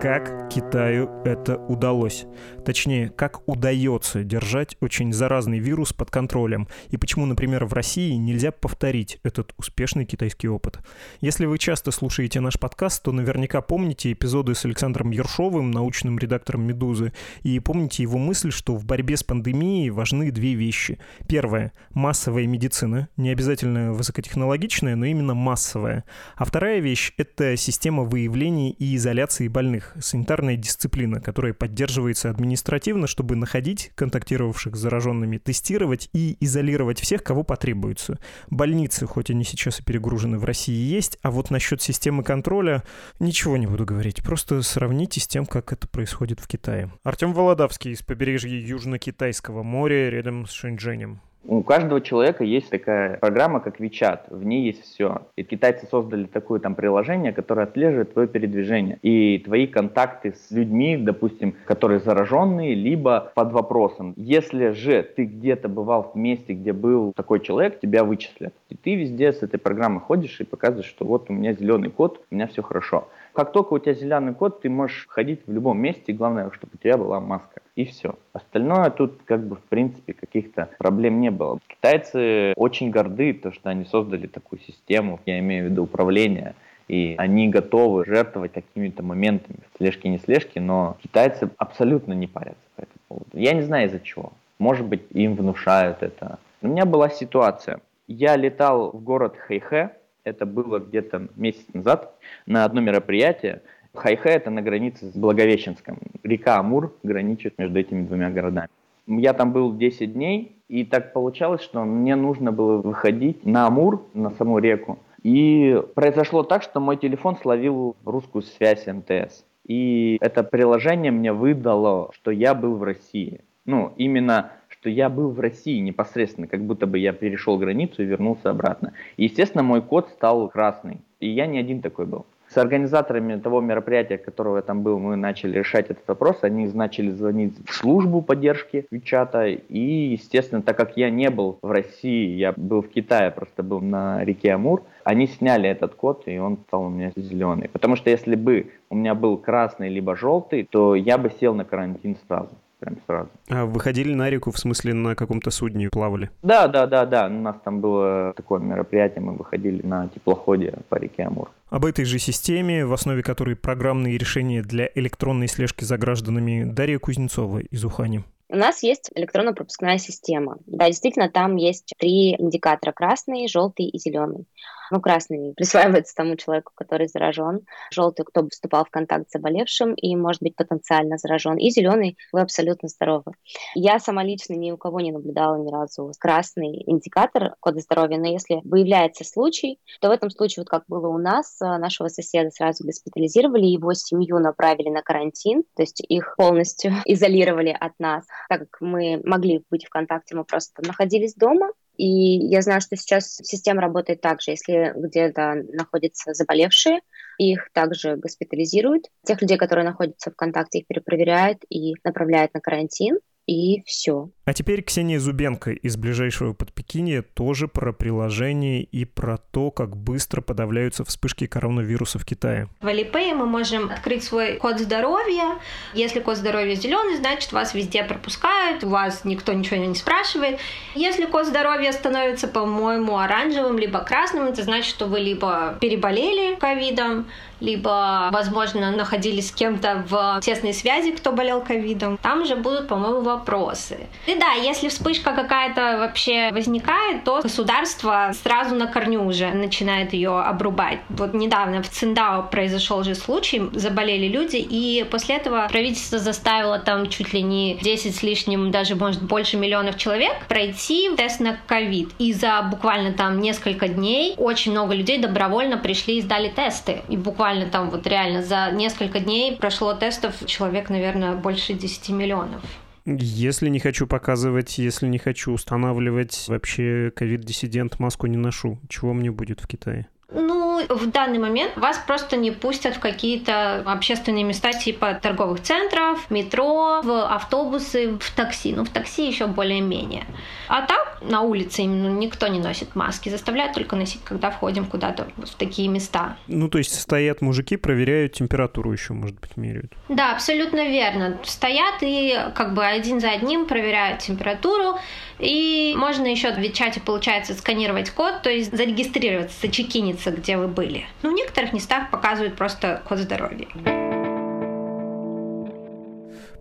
[0.04, 2.26] Как Китаю это удалось.
[2.66, 8.52] Точнее, как удается держать очень заразный вирус под контролем, и почему, например, в России нельзя
[8.52, 10.80] повторить этот успешный китайский опыт.
[11.22, 16.64] Если вы часто слушаете наш подкаст, то наверняка помните эпизоды с Александром Ершовым, научным редактором
[16.64, 17.14] «Медузы»,
[17.44, 21.00] и помните его мысль, что в борьбе с пандемией важны две вещи.
[21.30, 26.04] Первое— массовая медицина, не обязательно высокотехнологичная, но именно массовая.
[26.36, 33.36] А вторая вещь— это система выявления и изоляции больных, санитарная дисциплина, которая поддерживается административно, чтобы
[33.36, 38.20] находить контактировавших с зараженными, тестировать и изолировать всех, кого потребуется.
[38.50, 42.84] Больницы, хоть они сейчас и перегружены в России, есть, а вот насчет системы контроля
[43.20, 44.24] ничего не буду говорить.
[44.24, 46.92] Просто сравните с тем, как это происходит в Китае.
[47.04, 51.22] Артем Володавский из побережья Южно-Китайского моря рядом с Шэньчжэнем.
[51.46, 54.22] У каждого человека есть такая программа, как WeChat.
[54.30, 55.24] В ней есть все.
[55.36, 58.98] И китайцы создали такое там приложение, которое отслеживает твое передвижение.
[59.02, 64.14] И твои контакты с людьми, допустим, которые зараженные, либо под вопросом.
[64.16, 68.54] Если же ты где-то бывал в месте, где был такой человек, тебя вычислят.
[68.70, 72.24] И ты везде с этой программой ходишь и показываешь, что вот у меня зеленый код,
[72.32, 73.10] у меня все хорошо.
[73.34, 76.78] Как только у тебя зеленый код, ты можешь ходить в любом месте, главное, чтобы у
[76.78, 77.62] тебя была маска.
[77.76, 78.16] И все.
[78.34, 81.58] Остальное тут как бы в принципе каких-то проблем не было.
[81.68, 86.54] Китайцы очень горды, то, что они создали такую систему, я имею в виду управление,
[86.88, 89.60] и они готовы жертвовать какими-то моментами.
[89.78, 93.30] Слежки не слежки, но китайцы абсолютно не парятся по этому поводу.
[93.34, 94.34] Я не знаю из-за чего.
[94.60, 96.38] Может быть, им внушают это.
[96.62, 97.80] У меня была ситуация.
[98.08, 99.90] Я летал в город Хэйхэ,
[100.24, 103.62] это было где-то месяц назад, на одно мероприятие.
[103.94, 106.00] Хайхэ это на границе с Благовещенском.
[106.24, 108.70] Река Амур граничит между этими двумя городами.
[109.06, 114.06] Я там был 10 дней, и так получалось, что мне нужно было выходить на Амур,
[114.14, 114.98] на саму реку.
[115.22, 119.46] И произошло так, что мой телефон словил русскую связь МТС.
[119.66, 123.42] И это приложение мне выдало, что я был в России.
[123.66, 124.52] Ну, именно
[124.84, 128.92] что я был в России непосредственно, как будто бы я перешел границу и вернулся обратно.
[129.16, 131.00] И, естественно, мой код стал красный.
[131.22, 132.26] И я не один такой был.
[132.50, 136.40] С организаторами того мероприятия, которого я там был, мы начали решать этот вопрос.
[136.42, 139.46] Они начали звонить в службу поддержки Вичата.
[139.48, 143.80] И, естественно, так как я не был в России, я был в Китае, просто был
[143.80, 147.70] на реке Амур, они сняли этот код, и он стал у меня зеленый.
[147.70, 151.64] Потому что если бы у меня был красный либо желтый, то я бы сел на
[151.64, 152.52] карантин сразу
[152.84, 153.30] прям сразу.
[153.50, 156.30] А выходили на реку, в смысле на каком-то судне плавали?
[156.42, 157.28] Да, да, да, да.
[157.28, 161.50] У нас там было такое мероприятие, мы выходили на теплоходе по реке Амур.
[161.70, 167.00] Об этой же системе, в основе которой программные решения для электронной слежки за гражданами, Дарья
[167.00, 168.24] Кузнецова из Ухани.
[168.50, 170.58] У нас есть электронно-пропускная система.
[170.68, 174.46] Да, действительно, там есть три индикатора– красный, желтый и зеленый.
[174.94, 180.16] Ну, красный присваивается тому человеку, который заражен, желтый, кто вступал в контакт с заболевшим и
[180.16, 183.32] может быть потенциально заражен, и зеленый, вы абсолютно здоровы.
[183.74, 188.28] Я сама лично ни у кого не наблюдала ни разу красный индикатор кода здоровья, но
[188.28, 192.52] если выявляется случай, то в этом случае, вот как было у нас, э, нашего соседа
[192.52, 198.70] сразу госпитализировали, его семью направили на карантин, то есть их полностью изолировали от нас, так
[198.70, 203.36] как мы могли быть в контакте, мы просто находились дома, и я знаю, что сейчас
[203.36, 204.52] система работает так же.
[204.52, 207.02] Если где-то находятся заболевшие,
[207.38, 209.06] их также госпитализируют.
[209.26, 214.30] Тех людей, которые находятся в контакте, их перепроверяют и направляют на карантин и все.
[214.46, 219.96] А теперь Ксения Зубенко из ближайшего под Пекине тоже про приложение и про то, как
[219.96, 222.68] быстро подавляются вспышки коронавируса в Китае.
[222.82, 225.60] В Alipay мы можем открыть свой код здоровья.
[225.94, 230.60] Если код здоровья зеленый, значит вас везде пропускают, у вас никто ничего не спрашивает.
[230.96, 237.28] Если код здоровья становится, по-моему, оранжевым либо красным, это значит, что вы либо переболели ковидом,
[237.62, 242.18] либо, возможно, находились с кем-то в тесной связи, кто болел ковидом.
[242.18, 244.08] Там же будут, по-моему, вопросы.
[244.28, 250.40] И да, если вспышка какая-то вообще возникает, то государство сразу на корню уже начинает ее
[250.40, 251.00] обрубать.
[251.10, 257.10] Вот недавно в Циндао произошел же случай, заболели люди, и после этого правительство заставило там
[257.10, 262.10] чуть ли не 10 с лишним, даже может больше миллионов человек пройти тест на ковид.
[262.20, 267.02] И за буквально там несколько дней очень много людей добровольно пришли и сдали тесты.
[267.10, 272.62] И буквально там вот реально за несколько дней прошло тестов человек, наверное, больше 10 миллионов.
[273.06, 278.80] Если не хочу показывать, если не хочу устанавливать, вообще ковид-диссидент маску не ношу.
[278.88, 280.08] Чего мне будет в Китае?
[280.34, 285.62] Ну, Ну, в данный момент вас просто не пустят в какие-то общественные места типа торговых
[285.62, 288.74] центров, метро, в автобусы, в такси.
[288.74, 290.26] Ну, в такси еще более-менее.
[290.68, 293.30] А так на улице именно никто не носит маски.
[293.30, 296.38] Заставляют только носить, когда входим куда-то в такие места.
[296.48, 299.94] Ну, то есть стоят мужики, проверяют температуру еще, может быть, меряют.
[300.10, 301.38] Да, абсолютно верно.
[301.44, 304.98] Стоят и как бы один за одним проверяют температуру.
[305.44, 311.06] И можно еще в чате, получается, сканировать код, то есть зарегистрироваться, зачекиниться, где вы были.
[311.22, 313.68] Ну, в некоторых местах показывают просто код здоровья.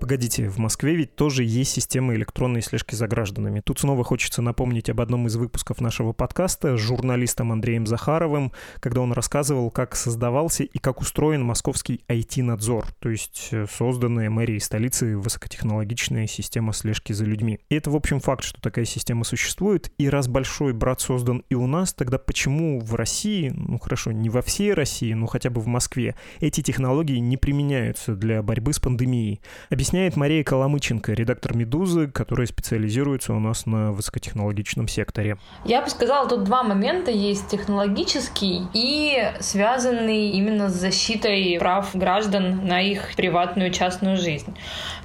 [0.02, 3.60] Погодите, в Москве ведь тоже есть система электронной слежки за гражданами.
[3.60, 9.00] Тут снова хочется напомнить об одном из выпусков нашего подкаста с журналистом Андреем Захаровым, когда
[9.00, 15.16] он рассказывал, как создавался и как устроен московский IT-надзор, то есть э, созданная мэрией столицы
[15.16, 17.60] высокотехнологичная система слежки за людьми.
[17.68, 19.92] И это, в общем, факт, что такая система существует.
[19.98, 24.30] И раз большой брат создан и у нас, тогда почему в России, ну хорошо, не
[24.30, 28.80] во всей России, но хотя бы в Москве, эти технологии не применяются для борьбы с
[28.80, 29.40] пандемией?
[29.70, 35.36] Объясняю объясняет Мария Коломыченко, редактор «Медузы», которая специализируется у нас на высокотехнологичном секторе.
[35.66, 37.48] Я бы сказала, тут два момента есть.
[37.48, 44.54] Технологический и связанный именно с защитой прав граждан на их приватную частную жизнь.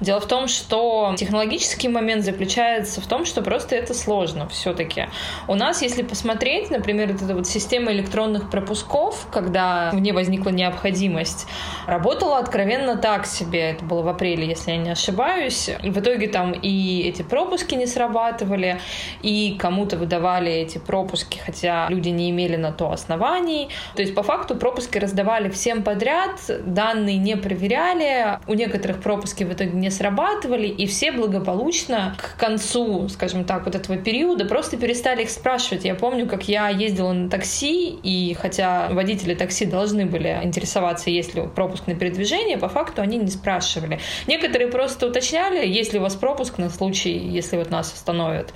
[0.00, 5.08] Дело в том, что технологический момент заключается в том, что просто это сложно все-таки.
[5.48, 10.48] У нас, если посмотреть, например, вот эта вот система электронных пропусков, когда в ней возникла
[10.48, 11.46] необходимость,
[11.86, 13.72] работала откровенно так себе.
[13.72, 15.70] Это было в апреле, если я не ошибаюсь.
[15.82, 18.80] В итоге там и эти пропуски не срабатывали,
[19.22, 23.68] и кому-то выдавали эти пропуски, хотя люди не имели на то оснований.
[23.94, 29.52] То есть по факту пропуски раздавали всем подряд, данные не проверяли, у некоторых пропуски в
[29.52, 35.22] итоге не срабатывали, и все благополучно к концу, скажем так, вот этого периода просто перестали
[35.22, 35.84] их спрашивать.
[35.84, 41.34] Я помню, как я ездила на такси, и хотя водители такси должны были интересоваться, есть
[41.34, 44.00] ли пропуск на передвижение, по факту они не спрашивали.
[44.26, 48.52] Некоторые просто уточняли, есть ли у вас пропуск на случай, если вот нас остановят.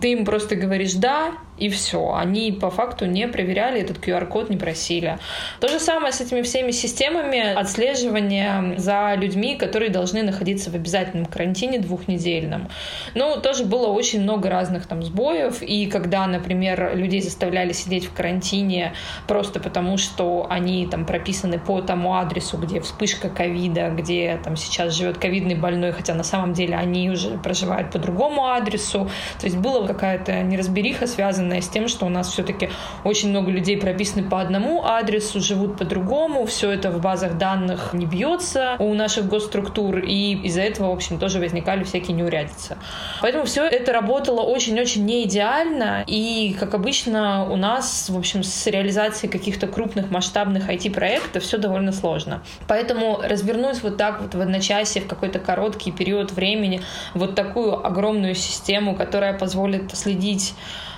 [0.00, 2.14] Ты им просто говоришь «да», и все.
[2.14, 5.18] Они по факту не проверяли, этот QR-код не просили.
[5.60, 11.26] То же самое с этими всеми системами отслеживания за людьми, которые должны находиться в обязательном
[11.26, 12.68] карантине двухнедельном.
[13.14, 18.12] Ну, тоже было очень много разных там сбоев, и когда, например, людей заставляли сидеть в
[18.12, 18.92] карантине
[19.26, 24.94] просто потому, что они там прописаны по тому адресу, где вспышка ковида, где там сейчас
[24.94, 29.10] живет ковидный больной, хотя на самом деле они уже проживают по другому адресу.
[29.40, 32.70] То есть была какая-то неразбериха, связанная связанная с тем, что у нас все-таки
[33.04, 38.06] очень много людей прописаны по одному адресу, живут по-другому, все это в базах данных не
[38.06, 42.76] бьется у наших госструктур, и из-за этого, в общем, тоже возникали всякие неурядицы.
[43.22, 48.66] Поэтому все это работало очень-очень не идеально, и, как обычно, у нас, в общем, с
[48.66, 52.42] реализацией каких-то крупных масштабных IT-проектов все довольно сложно.
[52.66, 56.80] Поэтому развернуть вот так вот в одночасье, в какой-то короткий период времени
[57.14, 60.54] вот такую огромную систему, которая позволит следить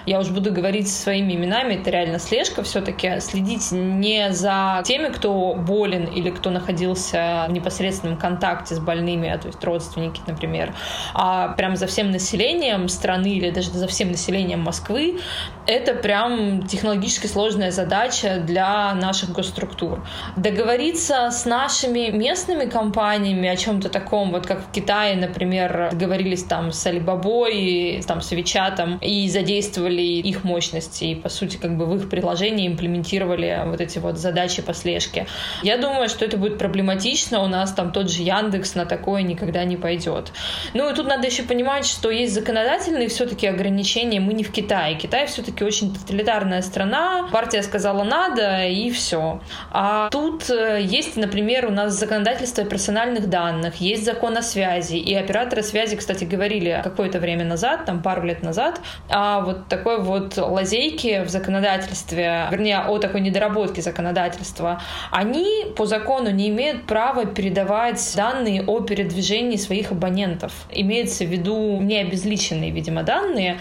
[0.07, 5.55] я уже буду говорить своими именами, это реально слежка все-таки, следить не за теми, кто
[5.55, 10.75] болен или кто находился в непосредственном контакте с больными, а то есть родственники, например,
[11.15, 15.21] а прям за всем населением страны или даже за всем населением Москвы,
[15.67, 20.05] это прям технологически сложная задача для наших госструктур.
[20.37, 26.73] Договориться с нашими местными компаниями о чем-то таком, вот как в Китае, например, договорились там
[26.73, 31.87] с Alibaba, там с Вичатом и задействовали использовали их мощности и, по сути, как бы
[31.87, 35.27] в их приложении имплементировали вот эти вот задачи по слежке.
[35.63, 37.43] Я думаю, что это будет проблематично.
[37.43, 40.33] У нас там тот же Яндекс на такое никогда не пойдет.
[40.75, 44.21] Ну и тут надо еще понимать, что есть законодательные все-таки ограничения.
[44.21, 44.97] Мы не в Китае.
[44.97, 47.29] Китай все-таки очень тоталитарная страна.
[47.33, 49.41] Партия сказала надо, и все.
[49.71, 54.97] А тут э, есть, например, у нас законодательство персональных данных, есть закон о связи.
[54.97, 60.01] И операторы связи, кстати, говорили какое-то время назад, там пару лет назад, а вот такой
[60.01, 67.25] вот лазейки в законодательстве, вернее, о такой недоработке законодательства, они по закону не имеют права
[67.25, 70.53] передавать данные о передвижении своих абонентов.
[70.71, 73.61] Имеется в виду не обезличенные, видимо, данные,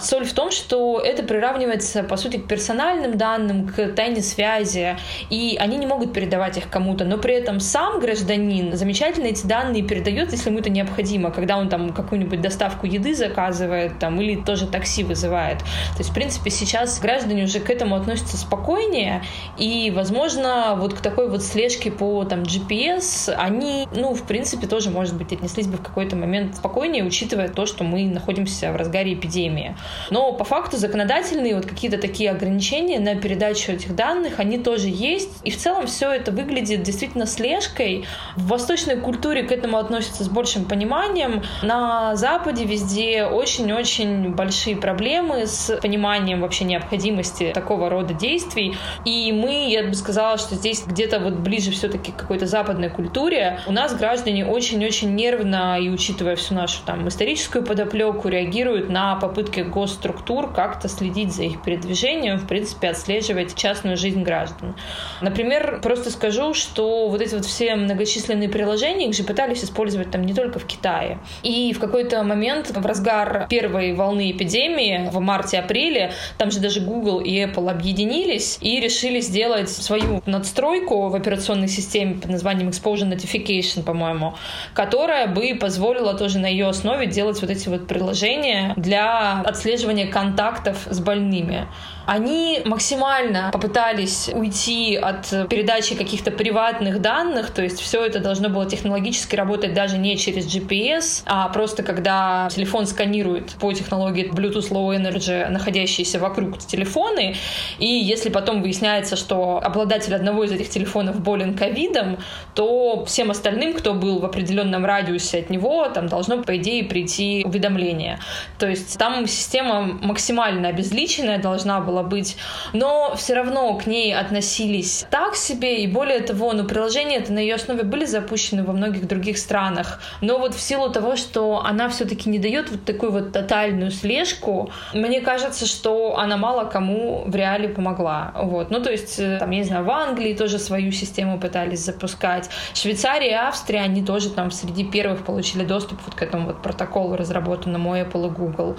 [0.00, 4.96] Соль в том, что это приравнивается, по сути, к персональным данным, к тайне связи,
[5.30, 9.82] и они не могут передавать их кому-то, но при этом сам гражданин замечательно эти данные
[9.82, 14.66] передает, если ему это необходимо, когда он там какую-нибудь доставку еды заказывает там, или тоже
[14.66, 15.58] такси вызывает.
[15.58, 19.22] То есть, в принципе, сейчас граждане уже к этому относятся спокойнее,
[19.56, 24.90] и, возможно, вот к такой вот слежке по там GPS они, ну, в принципе, тоже,
[24.90, 29.14] может быть, отнеслись бы в какой-то момент спокойнее, учитывая то, что мы находимся в разгаре
[29.14, 29.76] эпидемии.
[30.10, 35.40] Но по факту законодательные вот какие-то такие ограничения на передачу этих данных, они тоже есть.
[35.44, 38.06] И в целом все это выглядит действительно слежкой.
[38.36, 41.42] В восточной культуре к этому относятся с большим пониманием.
[41.62, 48.76] На Западе везде очень-очень большие проблемы с пониманием вообще необходимости такого рода действий.
[49.04, 53.60] И мы, я бы сказала, что здесь где-то вот ближе все-таки к какой-то западной культуре.
[53.66, 59.62] У нас граждане очень-очень нервно и учитывая всю нашу там историческую подоплеку, реагируют на попытки
[59.78, 64.74] госструктур как-то следить за их передвижением, в принципе, отслеживать частную жизнь граждан.
[65.20, 70.22] Например, просто скажу, что вот эти вот все многочисленные приложения, их же пытались использовать там
[70.26, 71.18] не только в Китае.
[71.44, 77.20] И в какой-то момент, в разгар первой волны эпидемии, в марте-апреле, там же даже Google
[77.20, 83.84] и Apple объединились и решили сделать свою надстройку в операционной системе под названием Exposure Notification,
[83.84, 84.34] по-моему,
[84.74, 89.67] которая бы позволила тоже на ее основе делать вот эти вот приложения для отслеживания
[90.04, 91.66] контактов с больными.
[92.08, 98.64] Они максимально попытались уйти от передачи каких-то приватных данных, то есть все это должно было
[98.64, 104.96] технологически работать даже не через GPS, а просто когда телефон сканирует по технологии Bluetooth Low
[104.96, 107.36] Energy находящиеся вокруг телефоны,
[107.78, 112.20] и если потом выясняется, что обладатель одного из этих телефонов болен ковидом,
[112.54, 117.42] то всем остальным, кто был в определенном радиусе от него, там должно, по идее, прийти
[117.44, 118.18] уведомление.
[118.58, 122.36] То есть там система максимально обезличенная должна была быть,
[122.72, 127.38] но все равно к ней относились так себе, и более того, ну, приложения это на
[127.38, 131.88] ее основе были запущены во многих других странах, но вот в силу того, что она
[131.88, 137.34] все-таки не дает вот такую вот тотальную слежку, мне кажется, что она мало кому в
[137.34, 138.32] реале помогла.
[138.34, 138.70] Вот.
[138.70, 142.48] Ну, то есть, э, там, я не знаю, в Англии тоже свою систему пытались запускать.
[142.74, 147.16] Швейцария и Австрия, они тоже там среди первых получили доступ вот к этому вот протоколу,
[147.16, 148.76] разработанному Apple и Google.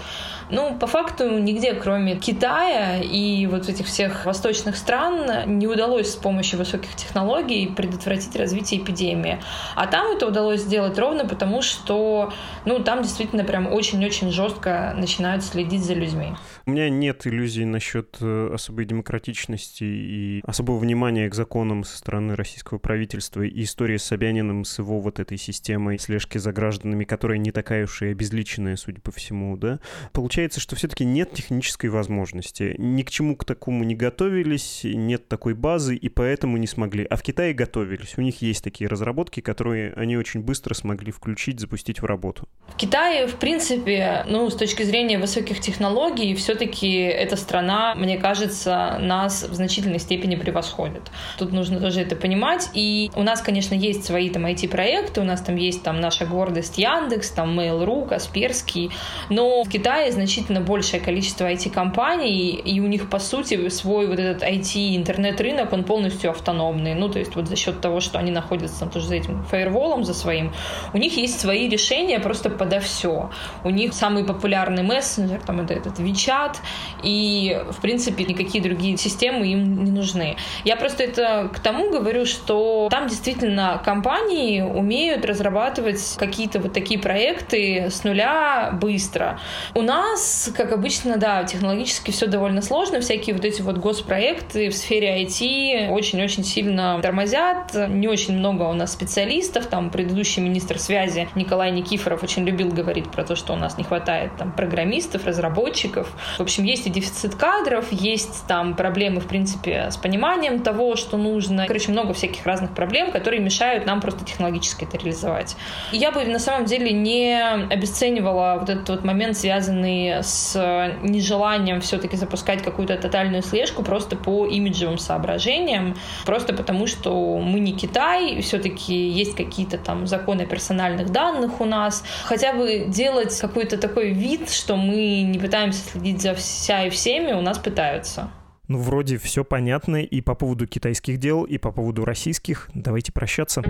[0.50, 6.16] Ну, по факту, нигде, кроме Китая и вот этих всех восточных стран, не удалось с
[6.16, 9.42] помощью высоких технологий предотвратить развитие эпидемии.
[9.76, 12.32] А там это удалось сделать ровно потому, что,
[12.66, 16.36] ну, там действительно прям очень-очень жестко начинают следить за людьми.
[16.70, 22.36] У меня нет иллюзий насчет э, особой демократичности и особого внимания к законам со стороны
[22.36, 27.40] российского правительства и истории с Собяниным, с его вот этой системой слежки за гражданами, которая
[27.40, 29.80] не такая уж и обезличенная, судя по всему, да.
[30.14, 32.76] Получается, что все-таки нет технической возможности.
[32.78, 37.04] Ни к чему к такому не готовились, нет такой базы, и поэтому не смогли.
[37.04, 38.14] А в Китае готовились.
[38.16, 42.48] У них есть такие разработки, которые они очень быстро смогли включить, запустить в работу.
[42.68, 48.18] В Китае, в принципе, ну, с точки зрения высоких технологий, все все-таки эта страна, мне
[48.18, 51.04] кажется, нас в значительной степени превосходит.
[51.38, 52.70] Тут нужно тоже это понимать.
[52.74, 56.78] И у нас, конечно, есть свои там IT-проекты, у нас там есть там наша гордость
[56.78, 58.92] Яндекс, там Mail.ru, Касперский,
[59.30, 64.44] но в Китае значительно большее количество IT-компаний, и у них, по сути, свой вот этот
[64.44, 66.94] IT-интернет-рынок, он полностью автономный.
[66.94, 70.04] Ну, то есть вот за счет того, что они находятся там тоже за этим фаерволом,
[70.04, 70.52] за своим,
[70.94, 73.30] у них есть свои решения просто подо все.
[73.64, 76.62] У них самый популярный мессенджер, там это этот WeChat, чат,
[77.04, 80.36] и, в принципе, никакие другие системы им не нужны.
[80.66, 87.00] Я просто это к тому говорю, что там действительно компании умеют разрабатывать какие-то вот такие
[87.00, 89.40] проекты с нуля быстро.
[89.76, 94.76] У нас, как обычно, да, технологически все довольно сложно, всякие вот эти вот госпроекты в
[94.76, 101.28] сфере IT очень-очень сильно тормозят, не очень много у нас специалистов, там предыдущий министр связи
[101.36, 106.12] Николай Никифоров очень любил говорить про то, что у нас не хватает там программистов, разработчиков,
[106.38, 111.18] в общем, есть и дефицит кадров, есть там проблемы, в принципе, с пониманием того, что
[111.18, 111.66] нужно.
[111.68, 115.56] Короче, много всяких разных проблем, которые мешают нам просто технологически это реализовать.
[115.92, 120.56] И я бы на самом деле не обесценивала вот этот вот момент, связанный с
[121.02, 127.74] нежеланием все-таки запускать какую-то тотальную слежку просто по имиджевым соображениям, просто потому что мы не
[127.74, 132.04] Китай, все-таки есть какие-то там законы персональных данных у нас.
[132.26, 137.34] Хотя бы делать какой-то такой вид, что мы не пытаемся следить за вся и всеми
[137.34, 138.30] у нас пытаются.
[138.68, 142.70] Ну, вроде все понятно и по поводу китайских дел, и по поводу российских.
[142.76, 143.64] Давайте прощаться.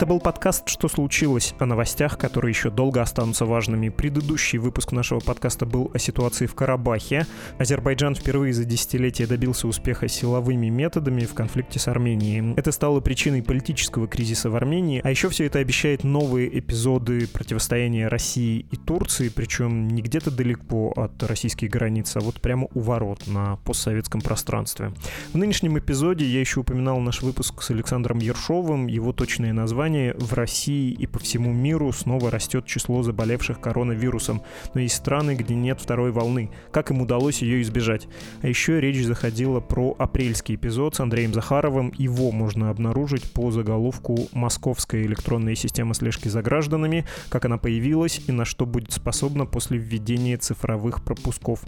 [0.00, 3.90] Это был подкаст «Что случилось?» о новостях, которые еще долго останутся важными.
[3.90, 7.26] Предыдущий выпуск нашего подкаста был о ситуации в Карабахе.
[7.58, 12.54] Азербайджан впервые за десятилетия добился успеха силовыми методами в конфликте с Арменией.
[12.56, 18.08] Это стало причиной политического кризиса в Армении, а еще все это обещает новые эпизоды противостояния
[18.08, 23.26] России и Турции, причем не где-то далеко от российских границ, а вот прямо у ворот
[23.26, 24.94] на постсоветском пространстве.
[25.34, 30.32] В нынешнем эпизоде я еще упоминал наш выпуск с Александром Ершовым, его точное название «В
[30.34, 34.42] России и по всему миру снова растет число заболевших коронавирусом,
[34.74, 36.50] но есть страны, где нет второй волны.
[36.70, 38.08] Как им удалось ее избежать?
[38.42, 41.92] А еще речь заходила про апрельский эпизод с Андреем Захаровым.
[41.96, 47.04] Его можно обнаружить по заголовку «Московская электронная система слежки за гражданами.
[47.28, 51.62] Как она появилась и на что будет способна после введения цифровых пропусков».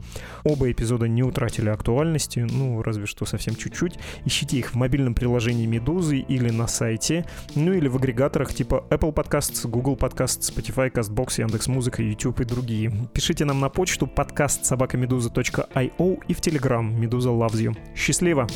[0.44, 3.98] Оба эпизода не утратили актуальности, ну, разве что совсем чуть-чуть.
[4.24, 9.12] Ищите их в мобильном приложении «Медузы» или на сайте, ну или в агрегаторах типа Apple
[9.12, 12.92] Podcasts, Google Podcasts, Spotify, CastBox, Яндекс.Музыка, YouTube и другие.
[13.12, 17.76] Пишите нам на почту подкаст собакамедуза.io и в Telegram Медуза loves you.
[17.96, 18.46] Счастливо!